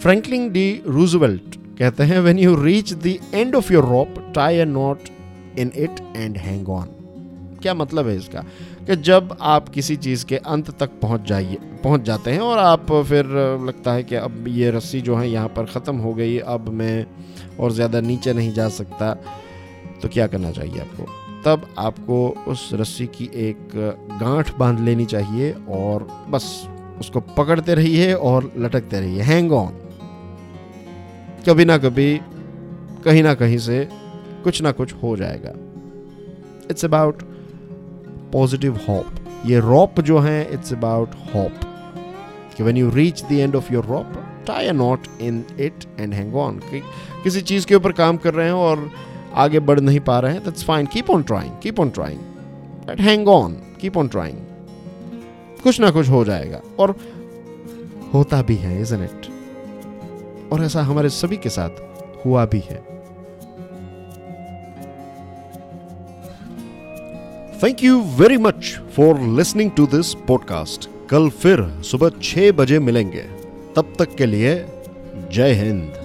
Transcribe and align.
Franklin 0.00 0.50
D 0.52 0.82
Roosevelt 0.86 1.56
कहते 1.78 2.02
हैं 2.02 2.20
when 2.20 2.38
you 2.38 2.54
reach 2.62 2.92
the 2.92 3.06
end 3.34 3.54
of 3.54 3.72
your 3.72 3.84
rope 3.84 4.14
tie 4.34 4.58
a 4.58 4.64
knot 4.64 4.98
in 5.58 5.72
it 5.76 6.00
and 6.16 6.36
hang 6.36 6.68
on 6.68 6.88
क्या 7.62 7.74
मतलब 7.74 8.08
है 8.08 8.16
इसका? 8.16 8.40
कि 8.86 8.96
जब 8.96 9.36
आप 9.40 9.68
किसी 9.68 9.96
चीज़ 9.96 10.24
के 10.26 10.36
अंत 10.36 10.70
तक 10.70 10.90
पहुँच 11.02 11.20
जाइए, 11.20 11.58
पहुँच 11.84 12.00
जाते 12.00 12.30
हैं 12.30 12.40
और 12.40 12.58
आप 12.58 12.92
फिर 12.92 13.26
लगता 13.66 13.92
है 13.92 14.04
कि 14.04 14.14
अब 14.14 14.44
ये 14.48 14.70
रस्सी 14.70 15.00
जो 15.00 15.16
है 15.16 15.30
यहाँ 15.30 15.48
पर 15.48 15.64
ख़त्म 15.64 15.96
हो 15.96 16.14
गई, 16.14 16.38
अब 16.38 16.68
मैं 16.68 17.06
और 17.60 17.72
ज़्यादा 17.72 18.00
नीचे 18.00 18.32
नहीं 18.32 18.52
जा 18.52 18.68
सकता 18.68 19.14
तो 20.02 20.08
क्या 20.08 20.26
करना 20.26 20.50
चाहिए 20.50 20.80
आपको? 20.80 21.31
तब 21.44 21.66
आपको 21.78 22.28
उस 22.48 22.68
रस्सी 22.72 23.06
की 23.06 23.30
एक 23.34 23.70
गांठ 24.20 24.54
बाँध 24.56 24.80
लेनी 24.80 25.04
चाहिए 25.04 25.52
और 25.68 26.06
बस 26.30 26.44
उसको 27.00 27.20
पकड़ते 27.20 27.74
रहिए 27.74 28.12
और 28.12 28.52
लटकते 28.58 29.00
रहिए। 29.00 29.22
हैंग 29.22 29.52
ऑन 29.52 29.78
कभी 31.48 31.64
ना 31.64 31.78
कभी, 31.78 32.20
कहीं 33.04 33.22
ना 33.22 33.34
कहीं 33.34 33.58
से 33.58 33.88
कुछ 34.44 34.62
ना 34.62 34.72
कुछ 34.72 34.92
हो 34.92 35.16
जाएगा। 35.16 35.52
इट्स 36.70 36.84
अबाउट 36.84 37.22
पॉजिटिव 38.32 38.78
होप 38.88 39.06
ये 39.46 39.58
रॉप 39.60 40.00
जो 40.00 40.18
है 40.18 40.52
इट्स 40.52 40.72
अबाउट 40.72 41.14
होप 41.34 41.60
कि 42.56 42.62
when 42.62 42.76
you 42.76 42.90
reach 42.90 43.24
the 43.24 43.32
end 43.32 43.56
of 43.56 43.72
your 43.72 43.84
rope 43.84 44.12
tie 44.46 44.66
a 44.66 44.72
knot 44.72 45.06
in 45.20 45.44
it 45.60 45.84
and 46.00 46.14
hang 46.14 46.36
on 46.36 46.60
किसी 47.24 47.40
चीज़ 47.40 47.66
के 47.66 47.74
ऊपर 47.74 47.92
काम 47.92 48.16
कर 48.16 48.34
रहे 48.34 48.46
हैं 48.46 48.52
और 48.52 48.90
आगे 49.34 49.60
बढ़ 49.60 49.80
नहीं 49.80 50.00
पा 50.00 50.18
रहे 50.20 50.32
हैं 50.32 50.44
that's 50.44 50.64
fine 50.64 50.86
keep 50.86 51.10
on 51.10 51.22
trying 51.22 51.52
keep 51.62 51.80
on 51.80 51.90
trying 51.90 52.20
but 52.88 53.00
hang 53.00 53.28
on 53.28 53.52
keep 53.80 53.96
on 53.96 54.08
trying 54.08 54.38
कुछ 55.62 55.80
ना 55.80 55.90
कुछ 55.90 56.08
हो 56.08 56.24
जाएगा, 56.24 56.60
और 56.78 56.96
होता 58.14 58.42
भी 58.42 58.56
है 58.56 58.80
इजन 58.82 59.02
इट 59.04 59.28
और 60.52 60.64
ऐसा 60.64 60.82
हमारे 60.82 61.08
सभी 61.08 61.36
के 61.36 61.48
साथ 61.48 61.70
हुआ 62.26 62.44
भी 62.46 62.60
है। 62.60 62.80
Thank 67.62 67.82
you 67.84 68.00
very 68.18 68.36
much 68.36 68.78
for 68.96 69.20
listening 69.36 69.70
to 69.70 69.86
this 69.86 70.14
podcast 70.28 70.88
कल 71.10 71.28
फिर 71.30 71.68
सुबह 71.82 72.10
छह 72.22 72.52
बजे 72.52 72.78
मिलेंगे। 72.78 73.22
तब 73.76 73.92
तक 73.98 74.14
के 74.14 74.26
लिए 74.26 74.54
जय 75.32 75.52
हिंद। 75.52 76.01